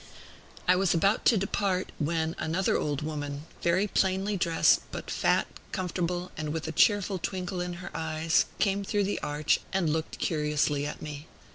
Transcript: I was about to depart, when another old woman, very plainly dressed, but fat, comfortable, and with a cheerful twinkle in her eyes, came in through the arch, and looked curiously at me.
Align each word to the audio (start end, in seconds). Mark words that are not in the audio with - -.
I 0.67 0.75
was 0.75 0.95
about 0.95 1.25
to 1.25 1.37
depart, 1.37 1.91
when 1.99 2.35
another 2.39 2.75
old 2.75 3.03
woman, 3.03 3.45
very 3.61 3.85
plainly 3.85 4.35
dressed, 4.35 4.79
but 4.91 5.11
fat, 5.11 5.45
comfortable, 5.71 6.31
and 6.35 6.51
with 6.51 6.67
a 6.67 6.71
cheerful 6.71 7.19
twinkle 7.19 7.61
in 7.61 7.73
her 7.85 7.91
eyes, 7.95 8.45
came 8.57 8.79
in 8.79 8.85
through 8.85 9.03
the 9.03 9.19
arch, 9.21 9.59
and 9.71 9.91
looked 9.93 10.17
curiously 10.17 10.87
at 10.87 11.03
me. 11.03 11.27